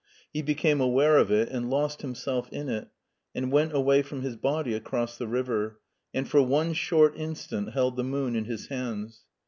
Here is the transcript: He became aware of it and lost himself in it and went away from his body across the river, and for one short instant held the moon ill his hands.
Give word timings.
He 0.33 0.41
became 0.41 0.81
aware 0.81 1.17
of 1.19 1.29
it 1.31 1.49
and 1.49 1.69
lost 1.69 2.01
himself 2.01 2.49
in 2.51 2.69
it 2.69 2.87
and 3.35 3.51
went 3.51 3.75
away 3.75 4.01
from 4.01 4.23
his 4.23 4.35
body 4.35 4.73
across 4.73 5.15
the 5.15 5.27
river, 5.27 5.79
and 6.11 6.27
for 6.27 6.41
one 6.41 6.73
short 6.73 7.15
instant 7.15 7.73
held 7.73 7.97
the 7.97 8.03
moon 8.03 8.35
ill 8.35 8.43
his 8.45 8.65
hands. 8.69 9.25